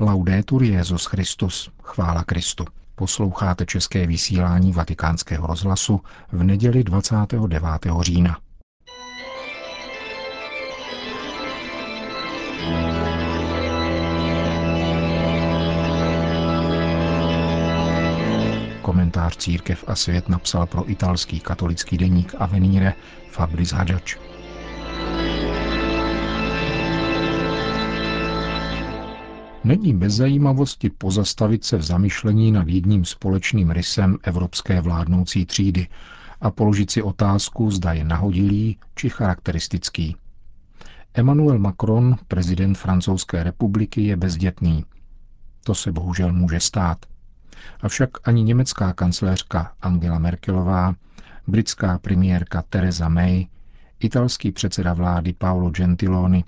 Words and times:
Laudetur 0.00 0.62
Jezus 0.62 1.04
Christus, 1.06 1.70
chvála 1.82 2.24
Kristu. 2.24 2.64
Posloucháte 2.94 3.66
české 3.66 4.06
vysílání 4.06 4.72
Vatikánského 4.72 5.46
rozhlasu 5.46 6.00
v 6.32 6.42
neděli 6.42 6.84
29. 6.84 7.62
října. 8.00 8.38
Komentář 18.82 19.36
Církev 19.36 19.84
a 19.86 19.94
svět 19.94 20.28
napsal 20.28 20.66
pro 20.66 20.90
italský 20.90 21.40
katolický 21.40 21.98
deník 21.98 22.34
Avenire 22.38 22.92
Fabrice 23.30 23.76
Hadžač. 23.76 24.16
Není 29.66 29.94
bez 29.94 30.12
zajímavosti 30.12 30.90
pozastavit 30.90 31.64
se 31.64 31.76
v 31.76 31.82
zamyšlení 31.82 32.52
nad 32.52 32.68
jedním 32.68 33.04
společným 33.04 33.70
rysem 33.70 34.18
evropské 34.22 34.80
vládnoucí 34.80 35.46
třídy 35.46 35.88
a 36.40 36.50
položit 36.50 36.90
si 36.90 37.02
otázku, 37.02 37.70
zda 37.70 37.92
je 37.92 38.04
nahodilý 38.04 38.78
či 38.94 39.08
charakteristický. 39.08 40.16
Emmanuel 41.14 41.58
Macron, 41.58 42.16
prezident 42.28 42.78
Francouzské 42.78 43.42
republiky, 43.42 44.02
je 44.02 44.16
bezdětný. 44.16 44.84
To 45.64 45.74
se 45.74 45.92
bohužel 45.92 46.32
může 46.32 46.60
stát. 46.60 47.06
Avšak 47.80 48.10
ani 48.28 48.42
německá 48.42 48.92
kancléřka 48.92 49.72
Angela 49.82 50.18
Merkelová, 50.18 50.94
britská 51.46 51.98
premiérka 51.98 52.62
Theresa 52.62 53.08
May, 53.08 53.46
italský 54.00 54.52
předseda 54.52 54.94
vlády 54.94 55.32
Paolo 55.32 55.70
Gentiloni, 55.70 56.44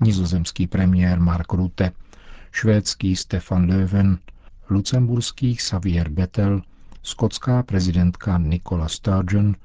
nizozemský 0.00 0.66
premiér 0.66 1.20
Mark 1.20 1.52
Rutte– 1.52 1.92
švédský 2.56 3.16
Stefan 3.16 3.68
Löwen, 3.68 4.18
lucemburský 4.70 5.56
Xavier 5.56 6.08
Bettel, 6.08 6.62
skotská 7.02 7.62
prezidentka 7.62 8.38
Nicola 8.38 8.88
Sturgeon 8.88 9.56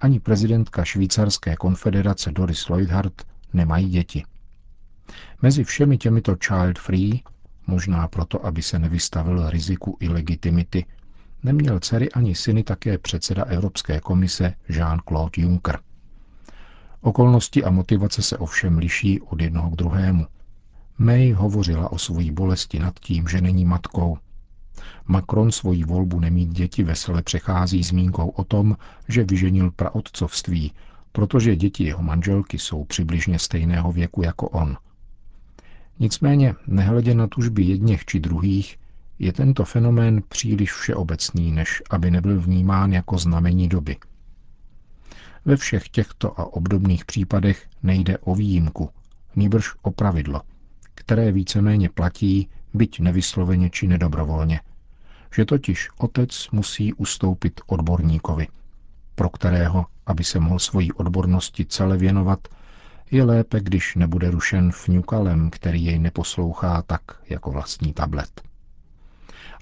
ani 0.00 0.20
prezidentka 0.20 0.84
švýcarské 0.84 1.56
konfederace 1.56 2.32
Doris 2.32 2.68
Leuthard 2.68 3.22
nemají 3.52 3.88
děti. 3.88 4.24
Mezi 5.42 5.64
všemi 5.64 5.98
těmito 5.98 6.36
child-free, 6.36 7.22
možná 7.66 8.08
proto, 8.08 8.46
aby 8.46 8.62
se 8.62 8.78
nevystavil 8.78 9.50
riziku 9.50 9.96
ilegitimity, 10.00 10.84
neměl 11.42 11.80
dcery 11.80 12.12
ani 12.12 12.34
syny 12.34 12.62
také 12.62 12.98
předseda 12.98 13.44
Evropské 13.44 14.00
komise 14.00 14.54
Jean-Claude 14.68 15.42
Juncker. 15.42 15.78
Okolnosti 17.00 17.64
a 17.64 17.70
motivace 17.70 18.22
se 18.22 18.38
ovšem 18.38 18.78
liší 18.78 19.20
od 19.20 19.40
jednoho 19.40 19.70
k 19.70 19.76
druhému– 19.76 20.26
May 21.02 21.32
hovořila 21.32 21.92
o 21.92 21.98
svojí 21.98 22.30
bolesti 22.30 22.78
nad 22.78 23.00
tím, 23.00 23.28
že 23.28 23.40
není 23.40 23.64
matkou. 23.64 24.18
Macron 25.06 25.52
svoji 25.52 25.84
volbu 25.84 26.20
nemít 26.20 26.48
děti 26.48 26.82
vesele 26.82 27.22
přechází 27.22 27.82
zmínkou 27.82 28.28
o 28.28 28.44
tom, 28.44 28.76
že 29.08 29.24
vyženil 29.24 29.70
praotcovství, 29.70 30.72
protože 31.12 31.56
děti 31.56 31.84
jeho 31.84 32.02
manželky 32.02 32.58
jsou 32.58 32.84
přibližně 32.84 33.38
stejného 33.38 33.92
věku 33.92 34.22
jako 34.22 34.48
on. 34.48 34.76
Nicméně, 35.98 36.54
nehledě 36.66 37.14
na 37.14 37.26
tužby 37.26 37.62
jedněch 37.62 38.04
či 38.04 38.20
druhých, 38.20 38.78
je 39.18 39.32
tento 39.32 39.64
fenomén 39.64 40.22
příliš 40.28 40.72
všeobecný, 40.72 41.52
než 41.52 41.82
aby 41.90 42.10
nebyl 42.10 42.40
vnímán 42.40 42.92
jako 42.92 43.18
znamení 43.18 43.68
doby. 43.68 43.96
Ve 45.44 45.56
všech 45.56 45.88
těchto 45.88 46.40
a 46.40 46.52
obdobných 46.52 47.04
případech 47.04 47.68
nejde 47.82 48.18
o 48.18 48.34
výjimku, 48.34 48.90
nýbrž 49.36 49.74
o 49.82 49.90
pravidlo– 49.90 50.40
které 51.00 51.32
víceméně 51.32 51.88
platí, 51.88 52.48
byť 52.74 53.00
nevysloveně 53.00 53.70
či 53.70 53.86
nedobrovolně. 53.88 54.60
Že 55.34 55.44
totiž 55.44 55.88
otec 55.98 56.48
musí 56.52 56.92
ustoupit 56.92 57.60
odborníkovi, 57.66 58.48
pro 59.14 59.30
kterého, 59.30 59.86
aby 60.06 60.24
se 60.24 60.40
mohl 60.40 60.58
svojí 60.58 60.92
odbornosti 60.92 61.66
celé 61.66 61.96
věnovat, 61.96 62.48
je 63.10 63.24
lépe, 63.24 63.60
když 63.60 63.94
nebude 63.96 64.30
rušen 64.30 64.72
fňukalem, 64.72 65.50
který 65.50 65.84
jej 65.84 65.98
neposlouchá 65.98 66.82
tak 66.82 67.02
jako 67.28 67.50
vlastní 67.50 67.92
tablet. 67.92 68.42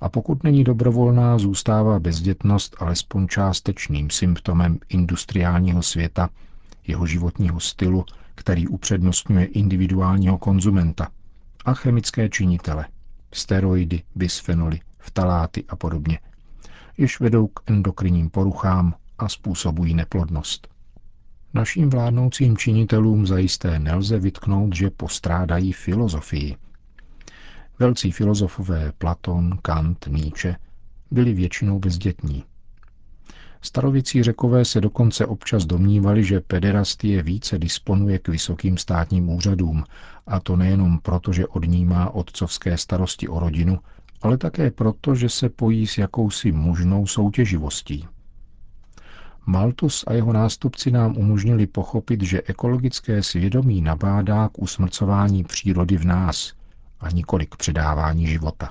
A 0.00 0.09
pokud 0.09 0.44
není 0.44 0.65
dobrovolná, 0.65 1.38
zůstává 1.38 2.00
bezdětnost 2.00 2.77
alespoň 2.78 3.28
částečným 3.28 4.10
symptomem 4.10 4.78
industriálního 4.88 5.82
světa, 5.82 6.31
jeho 6.87 7.06
životního 7.06 7.60
stylu, 7.60 8.04
který 8.34 8.69
upřednostňuje 8.69 9.44
individuálního 9.44 10.38
konzumenta, 10.38 11.09
a 11.68 11.74
chemické 11.74 12.28
činitele, 12.28 12.88
steroidy, 13.32 14.02
bisfenoly, 14.14 14.80
vtaláty 14.98 15.64
a 15.68 15.76
podobně, 15.76 16.20
jež 16.98 17.20
vedou 17.20 17.46
k 17.46 17.70
endokrinním 17.70 18.30
poruchám 18.30 18.94
a 19.18 19.28
způsobují 19.28 19.94
neplodnost. 19.94 20.68
Naším 21.54 21.90
vládnoucím 21.90 22.56
činitelům 22.56 23.26
zajisté 23.26 23.78
nelze 23.78 24.18
vytknout, 24.18 24.74
že 24.74 24.90
postrádají 24.90 25.72
filozofii. 25.72 26.56
Velcí 27.78 28.12
filozofové 28.12 28.92
Platon, 28.98 29.58
Kant, 29.62 30.06
Nietzsche 30.06 30.56
byli 31.10 31.32
většinou 31.32 31.78
bezdětní. 31.78 32.44
Starovicí 33.68 34.22
řekové 34.22 34.64
se 34.64 34.80
dokonce 34.80 35.26
občas 35.26 35.66
domnívali, 35.66 36.24
že 36.24 36.40
pederastie 36.40 37.22
více 37.22 37.58
disponuje 37.58 38.18
k 38.18 38.28
vysokým 38.28 38.76
státním 38.78 39.28
úřadům, 39.28 39.84
a 40.26 40.40
to 40.40 40.56
nejenom 40.56 40.98
proto, 40.98 41.32
že 41.32 41.46
odnímá 41.46 42.10
otcovské 42.10 42.76
starosti 42.76 43.28
o 43.28 43.40
rodinu, 43.40 43.78
ale 44.22 44.38
také 44.38 44.70
proto, 44.70 45.14
že 45.14 45.28
se 45.28 45.48
pojí 45.48 45.86
s 45.86 45.98
jakousi 45.98 46.52
mužnou 46.52 47.06
soutěživostí. 47.06 48.06
Maltus 49.46 50.04
a 50.06 50.12
jeho 50.12 50.32
nástupci 50.32 50.90
nám 50.90 51.16
umožnili 51.16 51.66
pochopit, 51.66 52.22
že 52.22 52.42
ekologické 52.42 53.22
svědomí 53.22 53.80
nabádá 53.80 54.48
k 54.48 54.58
usmrcování 54.58 55.44
přírody 55.44 55.96
v 55.96 56.04
nás 56.04 56.52
a 57.00 57.10
nikoli 57.10 57.46
k 57.46 57.56
předávání 57.56 58.26
života. 58.26 58.70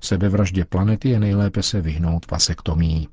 Sebevraždě 0.00 0.64
planety 0.64 1.08
je 1.08 1.20
nejlépe 1.20 1.62
se 1.62 1.80
vyhnout 1.80 2.30
vasektomii. 2.30 3.06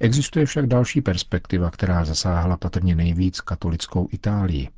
Existuje 0.00 0.46
však 0.46 0.66
další 0.66 1.00
perspektiva, 1.00 1.70
která 1.70 2.04
zasáhla 2.04 2.56
patrně 2.56 2.94
nejvíc 2.94 3.40
katolickou 3.40 4.08
Itálii. 4.10 4.68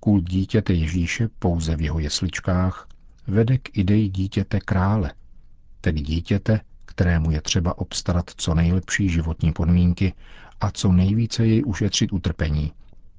Kult 0.00 0.24
dítěte 0.24 0.72
Ježíše 0.72 1.28
pouze 1.38 1.76
v 1.76 1.80
jeho 1.80 1.98
jesličkách 1.98 2.88
vede 3.26 3.58
k 3.58 3.78
ideji 3.78 4.08
dítěte 4.08 4.60
krále, 4.60 5.12
tedy 5.80 6.00
dítěte, 6.00 6.60
kterému 6.84 7.30
je 7.30 7.40
třeba 7.40 7.78
obstarat 7.78 8.30
co 8.36 8.54
nejlepší 8.54 9.08
životní 9.08 9.52
podmínky 9.52 10.12
a 10.60 10.70
co 10.70 10.92
nejvíce 10.92 11.46
jej 11.46 11.62
ušetřit 11.66 12.12
utrpení. 12.12 12.72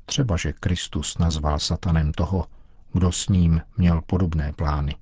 Třeba, 0.05 0.37
že 0.37 0.53
Kristus 0.53 1.17
nazval 1.17 1.59
satanem 1.59 2.11
toho, 2.11 2.45
kdo 2.93 3.11
s 3.11 3.27
ním 3.29 3.61
měl 3.77 4.01
podobné 4.01 4.53
plány. 4.53 4.95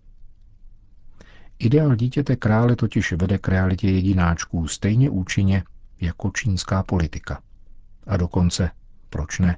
Ideál 1.59 1.96
dítěte 1.96 2.36
krále 2.36 2.75
totiž 2.75 3.12
vede 3.12 3.38
k 3.38 3.48
realitě 3.48 3.90
jedináčků 3.90 4.68
stejně 4.68 5.09
účinně 5.09 5.64
jako 6.02 6.31
čínská 6.31 6.84
politika. 6.84 7.41
A 8.08 8.18
dokonce, 8.18 8.72
proč 9.09 9.40
ne, 9.40 9.58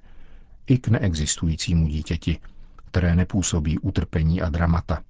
i 0.67 0.77
k 0.77 0.88
neexistujícímu 0.88 1.88
dítěti, 1.88 2.39
které 2.75 3.16
nepůsobí 3.16 3.79
utrpení 3.79 4.41
a 4.41 4.49
dramata. 4.49 5.03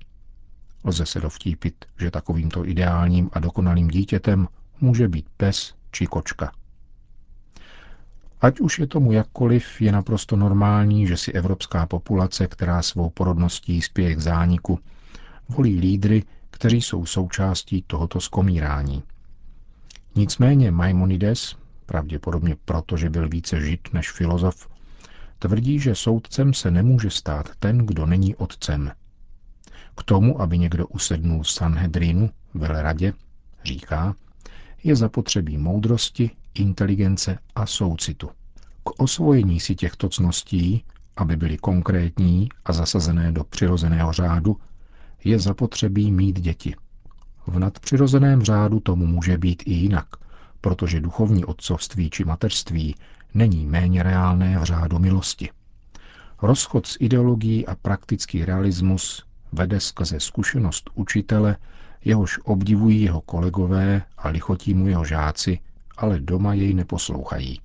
Lze 0.84 1.06
se 1.06 1.19
dovtípit, 1.19 1.85
že 2.00 2.12
takovýmto 2.12 2.66
ideálním 2.66 3.29
a 3.34 3.39
dokonalým 3.39 3.88
dítětem 3.88 4.47
může 4.81 5.07
být 5.07 5.25
pes 5.38 5.73
či 5.91 6.07
kočka. 6.07 6.51
Ať 8.41 8.59
už 8.59 8.79
je 8.79 8.88
tomu 8.88 9.12
jakkoliv, 9.12 9.81
je 9.81 9.91
naprosto 9.91 10.35
normální, 10.35 11.07
že 11.07 11.18
si 11.18 11.31
evropská 11.31 11.85
populace, 11.85 12.47
která 12.47 12.81
svou 12.81 13.09
porodností 13.09 13.81
spěje 13.81 14.16
k 14.16 14.19
zániku, 14.19 14.79
volí 15.50 15.80
lídry, 15.80 16.24
kteří 16.51 16.81
jsou 16.81 17.06
součástí 17.06 17.83
tohoto 17.88 18.21
skomírání– 18.21 19.04
Nicméně 20.15 20.71
Maimonides, 20.71 21.56
pravděpodobně 21.85 22.56
proto, 22.65 22.97
že 22.97 23.09
byl 23.09 23.29
více 23.29 23.61
žid 23.61 23.94
než 23.94 24.11
filozof, 24.11 24.67
tvrdí, 25.39 25.79
že 25.79 25.95
soudcem 25.95 26.53
se 26.53 26.71
nemůže 26.71 27.09
stát 27.09 27.50
ten, 27.59 27.77
kdo 27.77 28.06
není 28.06 28.35
otcem. 28.35 28.91
K 29.97 30.03
tomu, 30.03 30.41
aby 30.41 30.57
někdo 30.57 30.88
usednul 30.88 31.44
Sanhedrinu, 31.44 32.29
veleradě, 32.53 33.13
říká, 33.63 34.15
je 34.83 34.95
zapotřebí 34.95 35.57
moudrosti, 35.57 36.31
inteligence 36.53 37.38
a 37.56 37.65
soucitu. 37.65 38.29
K 38.83 39.01
osvojení 39.01 39.59
si 39.59 39.75
těchto 39.75 40.09
cností, 40.09 40.83
aby 41.17 41.35
byly 41.35 41.57
konkrétní 41.57 42.50
a 42.65 42.73
zasazené 42.73 43.31
do 43.31 43.44
přirozeného 43.44 44.13
řádu, 44.13 44.57
je 45.23 45.39
zapotřebí 45.39 46.11
mít 46.11 46.39
děti– 46.39 46.75
v 47.47 47.59
nadpřirozeném 47.59 48.41
řádu 48.41 48.80
tomu 48.80 49.06
může 49.06 49.38
být 49.38 49.63
i 49.65 49.74
jinak, 49.74 50.07
protože 50.62 51.01
duchovní 51.01 51.45
otcovství 51.45 52.09
či 52.09 52.25
mateřství 52.25 52.95
není 53.33 53.65
méně 53.65 54.03
reálné 54.03 54.59
v 54.59 54.63
řádu 54.63 55.00
milosti. 55.00 55.50
Rozchod 56.41 56.88
s 56.88 56.97
ideologií 57.00 57.68
a 57.68 57.75
praktický 57.75 58.45
realismus 58.45 59.25
vede 59.51 59.80
skrze 59.80 60.19
zkušenost 60.19 60.89
učitele, 60.94 61.57
jehož 62.06 62.39
obdivují 62.44 63.01
jeho 63.01 63.21
kolegové 63.21 64.01
a 64.18 64.30
lichotí 64.30 64.74
mu 64.74 64.88
jeho 64.88 65.06
žáci, 65.06 65.59
ale 65.97 66.19
doma 66.19 66.53
jej 66.53 66.74
neposlouchají. 66.74 67.62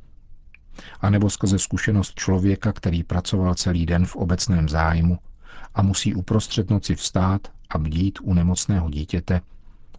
A 1.01 1.11
nebo 1.11 1.31
skrze 1.31 1.59
zkušenost 1.59 2.15
člověka, 2.15 2.73
který 2.73 3.03
pracoval 3.03 3.55
celý 3.55 3.87
den 3.87 4.07
v 4.07 4.17
obecném 4.17 4.69
zájmu 4.69 5.19
a 5.75 5.83
musí 5.83 6.15
uprostřed 6.15 6.71
noci 6.71 6.95
vstát 6.95 7.49
a 7.71 7.79
bdít 7.79 8.19
u 8.23 8.35
nemocného 8.35 8.91
dítěte, 8.91 9.41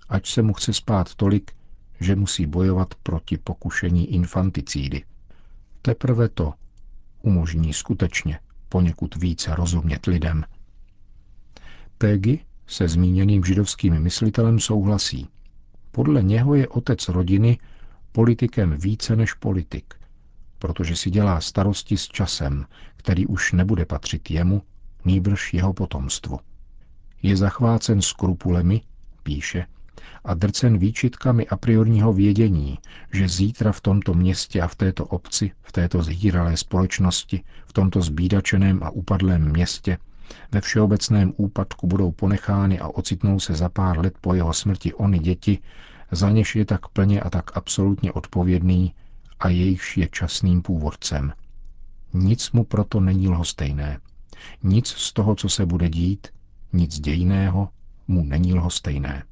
ať 0.10 0.28
se 0.28 0.42
mu 0.42 0.54
chce 0.54 0.74
spát 0.74 1.16
tolik, 1.16 1.52
že 2.00 2.16
musí 2.16 2.46
bojovat 2.46 2.96
proti 3.04 3.38
pokušení 3.38 4.13
infanticídy. 4.13 5.04
Teprve 5.81 6.30
to 6.30 6.54
umožní 7.22 7.74
skutečně 7.74 8.40
poněkud 8.69 9.16
více 9.16 9.56
rozumět 9.56 10.06
lidem. 10.06 10.44
Peggy 11.98 12.40
se 12.68 12.88
zmíněným 12.88 13.44
židovským 13.44 14.00
myslitelem 14.00 14.60
souhlasí. 14.60 15.28
Podle 15.92 16.24
něho 16.24 16.56
je 16.56 16.68
otec 16.68 17.10
rodiny 17.10 17.57
politikem 18.12 18.78
více 18.78 19.16
než 19.16 19.34
politik, 19.34 19.94
protože 20.60 20.96
si 20.96 21.10
dělá 21.10 21.42
starosti 21.42 21.98
s 21.98 22.07
časem, 22.07 22.66
který 22.98 23.28
už 23.28 23.54
nebude 23.54 23.86
patřit 23.86 24.31
jemu, 24.31 24.62
nýbrž 25.06 25.54
jeho 25.54 25.74
potomstvu. 25.74 26.40
Je 27.22 27.38
zachvácen 27.38 28.02
skrupulemi, 28.02 28.81
píše, 29.24 29.66
a 30.25 30.33
drcen 30.33 30.77
výčitkami 30.77 31.47
a 31.47 31.57
priorního 31.57 32.13
vědění, 32.13 32.80
že 33.13 33.30
zítra 33.30 33.71
v 33.71 33.81
tomto 33.81 34.13
městě 34.13 34.62
a 34.62 34.68
v 34.68 34.75
této 34.75 35.06
obci, 35.06 35.51
v 35.62 35.71
této 35.71 36.03
zhýralé 36.03 36.57
společnosti, 36.57 37.44
v 37.65 37.74
tomto 37.74 38.01
zbídačeném 38.01 38.83
a 38.83 38.89
upadlém 38.89 39.51
městě, 39.51 39.97
ve 40.51 40.62
všeobecném 40.62 41.33
úpadku 41.38 41.88
budou 41.88 42.12
ponechány 42.12 42.80
a 42.80 42.88
ocitnou 42.88 43.39
se 43.39 43.53
za 43.53 43.69
pár 43.69 44.00
let 44.00 44.13
po 44.21 44.33
jeho 44.33 44.53
smrti 44.53 44.94
ony 44.94 45.19
děti, 45.19 45.59
za 46.12 46.30
něž 46.30 46.56
je 46.56 46.65
tak 46.65 46.88
plně 46.88 47.21
a 47.21 47.30
tak 47.30 47.57
absolutně 47.57 48.12
odpovědný 48.12 48.94
a 49.39 49.50
jejichž 49.50 49.97
je 49.97 50.07
časným 50.07 50.62
původcem. 50.62 51.33
Nic 52.13 52.51
mu 52.51 52.63
proto 52.63 53.00
není 53.00 53.27
lhostejné. 53.27 54.00
Nic 54.63 54.88
z 54.88 55.13
toho, 55.13 55.36
co 55.36 55.50
se 55.50 55.65
bude 55.65 55.89
dít, 55.89 56.27
nic 56.74 57.00
dějného, 57.00 57.69
mu 58.07 58.24
není 58.24 58.53
lhostejné. 58.53 59.24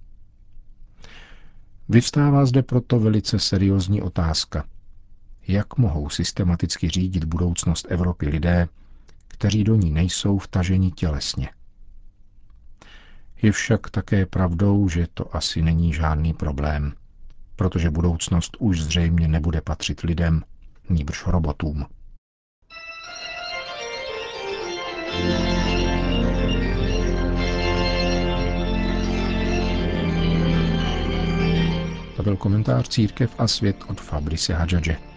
Vyvstává 1.90 2.46
zde 2.46 2.64
proto 2.64 3.00
velice 3.00 3.40
seriózní 3.40 4.02
otázka. 4.02 4.64
Jak 5.48 5.78
mohou 5.78 6.10
systematicky 6.10 6.90
řídit 6.90 7.24
budoucnost 7.24 7.86
Evropy 7.90 8.30
lidé, 8.30 8.68
kteří 9.28 9.64
do 9.64 9.76
ní 9.76 9.92
nejsou 9.92 10.38
vtaženi 10.38 10.92
tělesně? 10.92 11.50
Je 13.42 13.52
však 13.52 13.90
také 13.90 14.26
pravdou, 14.26 14.90
že 14.90 15.08
to 15.14 15.36
asi 15.36 15.62
není 15.62 15.94
žádný 15.94 16.34
problém, 16.34 16.94
protože 17.56 17.90
budoucnost 17.90 18.58
už 18.60 18.82
zřejmě 18.82 19.28
nebude 19.28 19.62
patřit 19.62 20.02
lidem, 20.02 20.44
níbrž 20.90 21.26
robotům. 21.28 21.86
To 25.12 25.53
byl 32.24 32.38
komentář 32.38 32.90
Církev 32.90 33.36
a 33.38 33.48
svět 33.48 33.76
od 33.88 34.02
Fabrice 34.02 34.54
Hadžadže. 34.54 35.13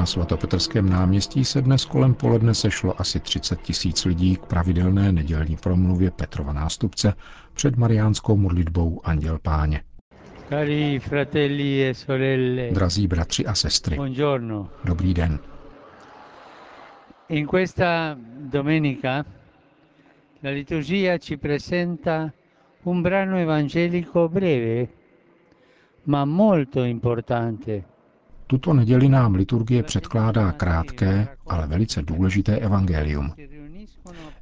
Na 0.00 0.06
svatopetrském 0.06 0.88
náměstí 0.90 1.44
se 1.44 1.62
dnes 1.62 1.84
kolem 1.84 2.14
poledne 2.14 2.54
sešlo 2.54 3.00
asi 3.00 3.20
30 3.20 3.60
tisíc 3.62 4.04
lidí 4.04 4.36
k 4.36 4.46
pravidelné 4.46 5.12
nedělní 5.12 5.56
promluvě 5.56 6.10
Petrova 6.10 6.52
nástupce 6.52 7.14
před 7.52 7.76
mariánskou 7.76 8.36
modlitbou 8.36 9.00
Anděl 9.04 9.38
Páně. 9.42 9.82
Cari 10.48 10.98
fratelli 10.98 11.88
e 11.88 11.94
sorelle, 11.94 12.70
Drazí 12.70 13.06
bratři 13.06 13.46
a 13.46 13.54
sestry, 13.54 13.96
buongiorno. 13.96 14.68
dobrý 14.84 15.14
den. 15.14 15.38
In 17.28 17.46
questa 17.46 18.16
domenica 18.40 19.24
la 20.42 20.50
liturgia 20.50 21.18
ci 21.18 21.36
presenta 21.36 22.32
un 22.84 23.02
brano 23.02 23.36
evangelico 23.38 24.28
breve, 24.28 24.88
ma 26.04 26.24
molto 26.24 26.84
importante. 26.84 27.89
Tuto 28.50 28.74
neděli 28.74 29.08
nám 29.08 29.34
liturgie 29.34 29.82
předkládá 29.82 30.52
krátké, 30.52 31.28
ale 31.46 31.66
velice 31.66 32.02
důležité 32.02 32.56
evangelium. 32.56 33.32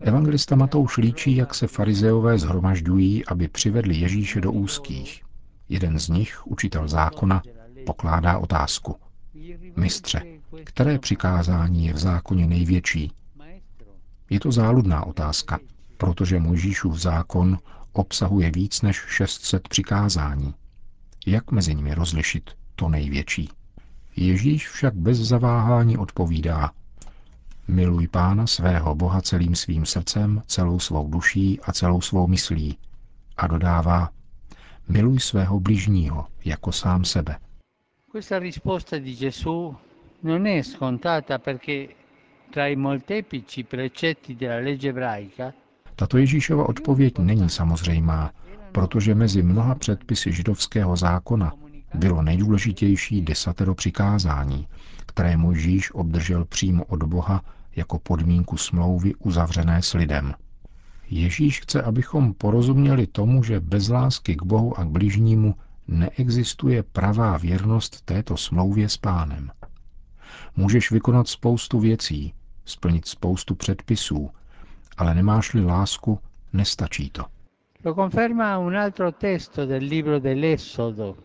Evangelista 0.01 0.57
Matouš 0.57 0.97
líčí, 0.97 1.37
jak 1.37 1.55
se 1.55 1.67
farizeové 1.67 2.39
zhromažďují, 2.39 3.27
aby 3.27 3.49
přivedli 3.49 3.97
Ježíše 3.97 4.41
do 4.41 4.53
úzkých. 4.53 5.23
Jeden 5.69 5.99
z 5.99 6.09
nich, 6.09 6.47
učitel 6.47 6.89
zákona, 6.89 7.43
pokládá 7.87 8.39
otázku. 8.39 8.97
Mistře, 9.77 10.23
které 10.65 10.99
přikázání 10.99 11.87
je 11.87 11.93
v 11.93 11.99
zákoně 11.99 12.47
největší? 12.47 13.13
Je 14.31 14.41
to 14.41 14.53
záludná 14.53 15.07
otázka, 15.07 15.59
protože 15.97 16.41
Mojžíšův 16.41 16.99
zákon 16.99 17.59
obsahuje 17.93 18.51
víc 18.51 18.83
než 18.83 18.97
600 18.97 19.69
přikázání. 19.69 20.55
Jak 21.27 21.53
mezi 21.53 21.75
nimi 21.75 21.95
rozlišit 21.95 22.51
to 22.75 22.89
největší? 22.89 23.49
Ježíš 24.21 24.69
však 24.69 24.95
bez 24.95 25.19
zaváhání 25.19 25.99
odpovídá. 25.99 26.71
Miluj 27.69 28.09
pána 28.09 28.47
svého 28.47 28.95
Boha 28.95 29.21
celým 29.21 29.55
svým 29.55 29.87
srdcem, 29.87 30.43
celou 30.47 30.79
svou 30.79 31.09
duší 31.09 31.61
a 31.61 31.73
celou 31.73 32.01
svou 32.01 32.27
myslí. 32.27 32.79
A 33.37 33.47
dodává, 33.47 34.11
miluj 34.89 35.21
svého 35.21 35.61
bližního 35.61 36.27
jako 36.45 36.73
sám 36.73 37.05
sebe. 37.05 37.37
Questa 38.13 38.39
risposta 38.39 38.99
di 38.99 39.17
Gesù 39.17 39.77
non 40.23 40.47
è 40.47 40.63
scontata 40.63 41.39
perché 41.39 41.89
tra 42.51 42.67
i 42.67 42.77
molteplici 42.77 43.65
precetti 43.65 44.35
della 44.35 44.61
legge 44.65 44.89
ebraica 44.89 45.53
Tato 45.97 46.19
Ježíšova 46.19 46.69
odpověď 46.69 47.19
není 47.19 47.51
samozřejmá, 47.51 48.33
protože 48.73 49.15
mezi 49.15 49.43
mnoha 49.43 49.75
předpisy 49.75 50.33
židovského 50.33 50.97
zákona 50.97 51.53
bylo 51.95 52.23
nejdůležitější 52.23 53.23
desatero 53.23 53.75
přikázání, 53.75 54.69
které 55.07 55.37
Mojžíš 55.37 55.95
obdržel 55.95 56.45
přímo 56.45 56.85
od 56.85 57.03
Boha 57.03 57.45
jako 57.77 57.99
podmínku 57.99 58.57
smlouvy 58.57 59.15
uzavřené 59.15 59.83
s 59.83 59.95
lidem. 59.95 60.35
Ježíš 61.11 61.61
chce, 61.61 61.83
abychom 61.83 62.35
porozuměli 62.35 63.07
tomu, 63.07 63.43
že 63.43 63.61
bez 63.61 63.89
lásky 63.89 64.37
k 64.37 64.43
Bohu 64.43 64.79
a 64.79 64.85
k 64.85 64.89
bližnímu 64.89 65.55
neexistuje 65.89 66.83
pravá 66.83 67.37
věrnost 67.37 68.01
této 68.05 68.37
smlouvě 68.37 68.89
s 68.89 68.97
pánem. 68.97 69.51
Můžeš 70.57 70.91
vykonat 70.91 71.29
spoustu 71.29 71.81
věcí, 71.81 72.35
splnit 72.65 73.07
spoustu 73.07 73.55
předpisů, 73.55 74.31
ale 74.97 75.15
nemáš-li 75.15 75.65
lásku, 75.65 76.19
nestačí 76.53 77.11
to. 77.11 77.25
Lo 77.85 77.95
conferma 77.95 78.59
un 78.59 78.77
altro 78.77 79.13
testo 79.13 79.67
del 79.67 79.83
libro 79.83 80.21
dell'Esodo, 80.21 81.17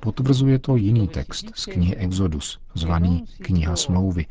Potvrzuje 0.00 0.58
to 0.58 0.76
jiný 0.76 1.08
text 1.08 1.46
z 1.54 1.66
knihy 1.66 1.96
Exodus, 1.96 2.60
zvaný 2.74 3.24
Kniha 3.42 3.76
smlouvy, 3.76 4.26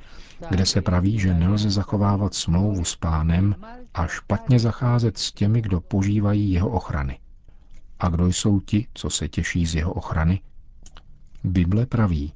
kde 0.50 0.66
se 0.66 0.82
praví, 0.82 1.20
že 1.20 1.34
nelze 1.34 1.70
zachovávat 1.70 2.34
smlouvu 2.34 2.86
s 2.86 2.96
pánem 2.96 3.56
a 3.94 4.08
špatně 4.08 4.60
zacházet 4.60 5.18
s 5.18 5.32
těmi, 5.32 5.62
kdo 5.62 5.82
požívají 5.82 6.52
jeho 6.52 6.70
ochrany. 6.70 7.20
A 8.00 8.10
kdo 8.10 8.28
jsou 8.28 8.60
ti, 8.60 8.88
co 8.94 9.10
se 9.10 9.30
těší 9.30 9.66
z 9.66 9.76
jeho 9.76 9.94
ochrany? 9.94 10.42
Bible 11.44 11.86
praví 11.86 12.34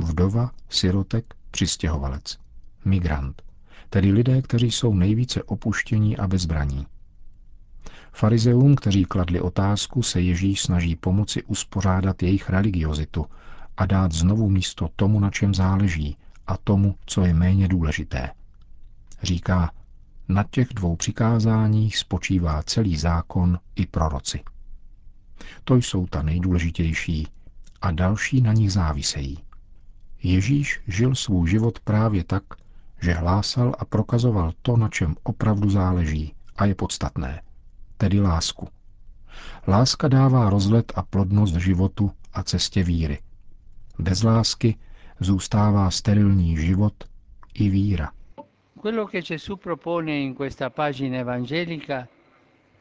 vdova, 0.00 0.50
sirotek, 0.68 1.34
přistěhovalec, 1.50 2.38
migrant, 2.84 3.42
tedy 3.90 4.12
lidé, 4.12 4.42
kteří 4.42 4.70
jsou 4.70 4.94
nejvíce 4.94 5.42
opuštění 5.42 6.16
a 6.16 6.26
bezbraní. 6.28 6.86
Farizeům, 8.18 8.76
kteří 8.76 9.04
kladli 9.04 9.40
otázku, 9.40 10.02
se 10.02 10.20
Ježíš 10.20 10.62
snaží 10.62 10.96
pomoci 10.96 11.42
uspořádat 11.42 12.22
jejich 12.22 12.50
religiozitu 12.50 13.26
a 13.76 13.86
dát 13.86 14.12
znovu 14.12 14.50
místo 14.50 14.88
tomu, 14.96 15.20
na 15.20 15.30
čem 15.30 15.54
záleží, 15.54 16.16
a 16.46 16.56
tomu, 16.56 16.94
co 17.06 17.24
je 17.24 17.34
méně 17.34 17.68
důležité. 17.68 18.30
Říká, 19.22 19.70
Na 20.28 20.44
těch 20.50 20.68
dvou 20.68 20.96
přikázáních 20.96 21.96
spočívá 21.96 22.62
celý 22.62 22.96
zákon 22.96 23.58
i 23.76 23.86
proroci. 23.86 24.40
To 25.64 25.76
jsou 25.76 26.06
ta 26.06 26.22
nejdůležitější 26.22 27.26
a 27.82 27.90
další 27.90 28.40
na 28.40 28.52
nich 28.52 28.72
závisejí. 28.72 29.38
Ježíš 30.22 30.80
žil 30.86 31.14
svůj 31.14 31.50
život 31.50 31.80
právě 31.80 32.24
tak, 32.24 32.42
že 33.00 33.12
hlásal 33.12 33.74
a 33.78 33.84
prokazoval 33.84 34.52
to, 34.62 34.76
na 34.76 34.88
čem 34.88 35.14
opravdu 35.22 35.70
záleží 35.70 36.34
a 36.56 36.64
je 36.64 36.74
podstatné, 36.74 37.40
tedy 37.98 38.20
lásku. 38.20 38.68
Láska 39.66 40.08
dává 40.08 40.50
rozlet 40.50 40.92
a 40.94 41.02
plodnost 41.02 41.54
životu 41.54 42.10
a 42.32 42.42
cestě 42.42 42.82
víry. 42.82 43.18
Bez 43.98 44.22
lásky 44.22 44.76
zůstává 45.20 45.90
sterilní 45.90 46.56
život 46.56 46.94
i 47.54 47.68
víra. 47.68 48.10
Quello 48.80 49.06
che 49.06 49.22
Gesù 49.22 49.56
propone 49.56 50.18
in 50.20 50.34
questa 50.34 50.70
pagina 50.70 51.18
evangelica 51.18 52.08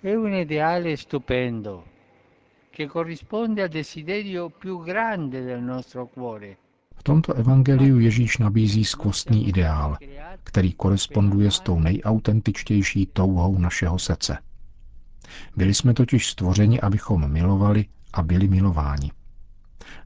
è 0.04 0.16
un 0.16 0.34
ideale 0.34 0.98
stupendo 0.98 1.84
che 2.70 2.88
corrisponde 2.88 3.64
al 3.64 3.70
desiderio 3.70 4.50
più 4.50 4.84
grande 4.84 5.44
del 5.44 5.62
nostro 5.64 6.06
cuore. 6.06 6.58
V 6.96 7.04
tomto 7.04 7.34
evangeliu 7.34 8.00
Ježíš 8.00 8.38
nabízí 8.38 8.86
skvostný 8.86 9.48
ideál, 9.48 9.98
který 10.44 10.74
koresponduje 10.74 11.52
s 11.52 11.60
tou 11.60 11.80
nejautentičtější 11.80 13.06
touhou 13.06 13.58
našeho 13.58 14.00
srdce. 14.00 14.38
Byli 15.56 15.74
jsme 15.74 15.94
totiž 15.94 16.30
stvořeni, 16.30 16.82
abychom 16.82 17.32
milovali 17.32 17.86
a 18.14 18.22
byli 18.22 18.48
milováni. 18.48 19.12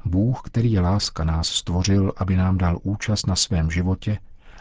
Bůh, 0.05 0.41
který 0.43 0.71
je 0.71 0.81
láska, 0.81 1.23
nás 1.23 1.47
stvořil, 1.47 2.13
aby 2.17 2.35
nám 2.35 2.57
dal 2.57 2.79
účast 2.83 3.27
na 3.27 3.35
svém 3.35 3.71
životě 3.71 4.17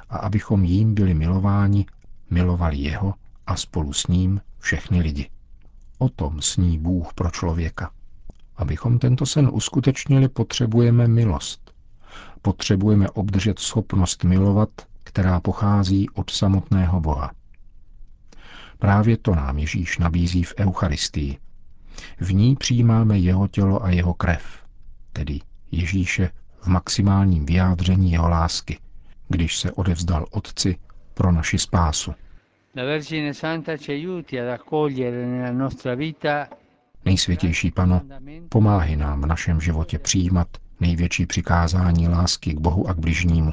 a 0.08 0.16
abychom 0.16 0.64
jím 0.64 0.94
byli 0.94 1.14
milováni, 1.14 1.86
milovali 2.30 2.76
jeho 2.76 3.14
a 3.46 3.56
spolu 3.56 3.92
s 3.92 4.06
ním 4.06 4.40
všechny 4.58 5.00
lidi. 5.00 5.30
O 5.98 6.08
tom 6.08 6.42
sní 6.42 6.78
Bůh 6.78 7.14
pro 7.14 7.30
člověka. 7.30 7.90
Abychom 8.56 8.98
tento 8.98 9.26
sen 9.26 9.50
uskutečnili, 9.52 10.28
potřebujeme 10.28 11.08
milost. 11.08 11.74
Potřebujeme 12.42 13.10
obdržet 13.10 13.58
schopnost 13.58 14.24
milovat, 14.24 14.68
která 15.04 15.40
pochází 15.40 16.10
od 16.10 16.30
samotného 16.30 17.00
Boha. 17.00 17.30
Právě 18.80 19.16
to 19.16 19.34
nám 19.34 19.58
Ježíš 19.58 19.98
nabízí 19.98 20.42
v 20.42 20.54
Eucharistii. 20.58 21.38
V 22.20 22.32
ní 22.34 22.56
přijímáme 22.56 23.18
jeho 23.18 23.48
tělo 23.48 23.84
a 23.84 23.90
jeho 23.90 24.14
krev, 24.14 24.64
tedy 25.12 25.38
Ježíše 25.72 26.30
v 26.60 26.66
maximálním 26.66 27.46
vyjádření 27.46 28.12
jeho 28.12 28.28
lásky, 28.28 28.78
když 29.28 29.58
se 29.58 29.72
odevzdal 29.72 30.26
Otci 30.30 30.76
pro 31.14 31.32
naši 31.32 31.58
spásu. 31.58 32.14
Nejsvětější 37.04 37.70
Pano, 37.70 38.00
pomáhy 38.48 38.96
nám 38.96 39.22
v 39.22 39.26
našem 39.26 39.60
životě 39.60 39.98
přijímat 39.98 40.48
největší 40.80 41.26
přikázání 41.26 42.08
lásky 42.08 42.54
k 42.54 42.60
Bohu 42.60 42.88
a 42.88 42.94
k 42.94 42.98
bližnímu. 42.98 43.52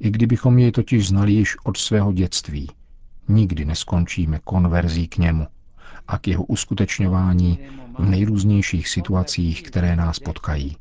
I 0.00 0.10
kdybychom 0.10 0.58
jej 0.58 0.72
totiž 0.72 1.08
znali 1.08 1.32
již 1.32 1.56
od 1.64 1.76
svého 1.76 2.12
dětství, 2.12 2.68
nikdy 3.28 3.64
neskončíme 3.64 4.40
konverzí 4.44 5.08
k 5.08 5.18
němu 5.18 5.46
a 6.08 6.18
k 6.18 6.28
jeho 6.28 6.44
uskutečňování 6.44 7.58
v 7.98 8.08
nejrůznějších 8.08 8.88
situacích, 8.88 9.62
které 9.62 9.96
nás 9.96 10.18
potkají. 10.18 10.76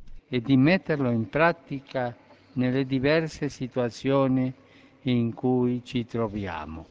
e. 6.35 6.85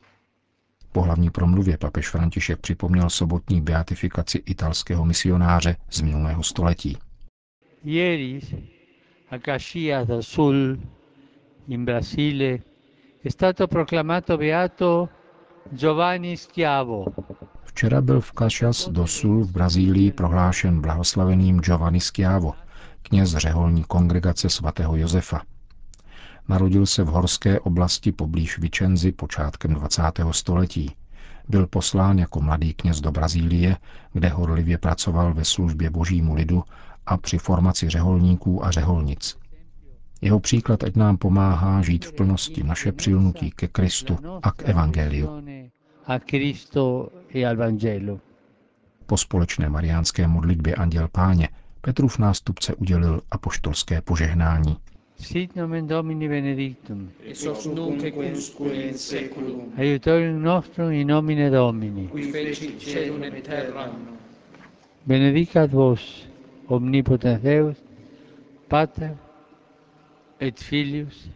Po 0.92 1.02
hlavní 1.02 1.30
promluvě 1.30 1.78
papež 1.78 2.08
František 2.08 2.60
připomněl 2.60 3.10
sobotní 3.10 3.60
beatifikaci 3.60 4.42
italského 4.46 5.04
misionáře 5.04 5.76
z 5.90 6.00
minulého 6.00 6.42
století. 6.42 6.98
Ieri 7.84 8.40
a 9.30 9.38
Caxias 9.38 10.06
do 10.08 10.22
Sul, 10.22 10.78
in 11.68 11.84
Brasile, 11.84 12.58
è 13.24 13.30
stato 13.30 13.68
proclamato 13.68 14.38
beato 14.38 15.08
Giovanni 15.70 16.36
Schiavo, 16.36 17.04
Včera 17.64 18.00
byl 18.00 18.20
v 18.20 18.32
Caxias 18.32 18.88
do 18.88 19.06
Sul 19.06 19.44
v 19.44 19.50
Brazílii 19.50 20.12
prohlášen 20.12 20.80
blahoslaveným 20.80 21.60
Giovanni 21.60 22.00
Schiavo, 22.00 22.52
kněz 23.02 23.30
řeholní 23.36 23.84
kongregace 23.84 24.48
svatého 24.48 24.96
Josefa. 24.96 25.42
Narodil 26.48 26.86
se 26.86 27.02
v 27.04 27.06
horské 27.06 27.60
oblasti 27.60 28.12
poblíž 28.12 28.58
Vicenzi 28.58 29.12
počátkem 29.12 29.74
20. 29.74 30.02
století. 30.30 30.96
Byl 31.48 31.66
poslán 31.66 32.18
jako 32.18 32.40
mladý 32.40 32.74
kněz 32.74 33.00
do 33.00 33.10
Brazílie, 33.10 33.76
kde 34.12 34.28
horlivě 34.28 34.78
pracoval 34.78 35.34
ve 35.34 35.44
službě 35.44 35.90
božímu 35.90 36.34
lidu 36.34 36.64
a 37.06 37.16
při 37.16 37.38
formaci 37.38 37.88
řeholníků 37.88 38.64
a 38.64 38.70
řeholnic. 38.70 39.41
Jeho 40.22 40.40
příklad 40.40 40.84
ať 40.84 40.96
nám 40.96 41.16
pomáhá 41.16 41.82
žít 41.82 42.04
v 42.04 42.12
plnosti 42.12 42.62
naše 42.62 42.92
přilnutí 42.92 43.50
ke 43.50 43.68
Kristu 43.68 44.18
a 44.42 44.50
k 44.52 44.68
Evangeliu. 44.68 45.28
a 46.06 46.18
Cristo 46.18 47.08
e 47.34 47.46
al 47.46 47.56
Vangelo. 47.56 48.20
Po 49.06 49.16
společné 49.16 49.68
mariánské 49.68 50.28
modlitbě 50.28 50.74
Anděl 50.74 51.08
Páně 51.12 51.48
Petrův 51.80 52.18
nástupce 52.18 52.74
udělil 52.74 53.20
apoštolské 53.30 54.00
požehnání. 54.00 54.76
Sit 55.16 55.56
nomen 55.56 55.86
Domini 55.86 56.28
benedictum, 56.28 57.10
ex 57.30 57.44
hoc 57.44 57.66
nunc 57.66 58.04
et 58.04 58.14
usque 58.36 58.74
in 58.74 58.94
seculum, 58.98 59.72
aiutorium 59.78 60.42
nostrum 60.42 60.90
in 60.90 61.08
nomine 61.08 61.50
Domini. 61.50 62.08
qui 62.08 62.32
fecit 62.32 62.82
celum 62.82 63.24
et 63.24 63.42
terram, 63.44 63.90
Benedicat 65.06 65.70
vos, 65.70 66.28
omnipotens 66.66 67.40
Deus, 67.42 67.76
Pater, 68.68 69.16
et 70.42 70.58
Filius, 70.58 71.28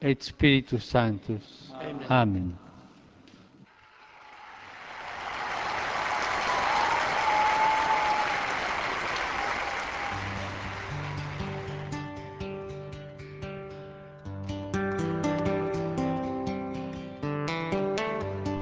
et 0.00 0.22
Spiritus 0.22 0.84
Sanctus. 0.84 1.72
Amen. 2.08 2.56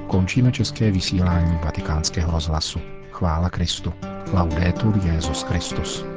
Končíme 0.07 0.51
české 0.51 0.91
vysílání 0.91 1.57
vatikánského 1.63 2.31
rozhlasu. 2.31 2.79
Chvála 3.11 3.49
Kristu. 3.49 3.93
Laudetur 4.33 4.99
Jezus 5.05 5.43
Christus. 5.43 6.14